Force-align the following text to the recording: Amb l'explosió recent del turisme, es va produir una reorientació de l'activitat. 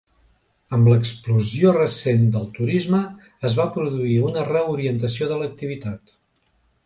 Amb 0.77 0.87
l'explosió 0.91 1.73
recent 1.75 2.23
del 2.37 2.47
turisme, 2.55 3.03
es 3.51 3.59
va 3.61 3.67
produir 3.77 4.17
una 4.31 4.47
reorientació 4.49 5.29
de 5.33 5.41
l'activitat. 5.43 6.17